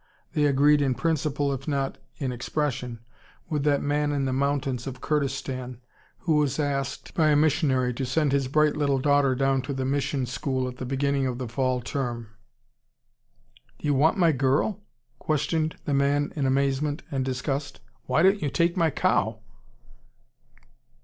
[0.33, 3.01] They agreed in principle if not in expression
[3.51, 5.79] with that man in the mountains of Kurdistan
[6.21, 9.85] who was asked by a missionary to send his bright little daughter down to the
[9.85, 12.29] mission school at the beginning of the fall term.
[13.77, 14.81] "Do you want my girl?"
[15.19, 17.79] questioned the man in amazement and disgust.
[18.07, 19.37] "Why don't you take my cow?"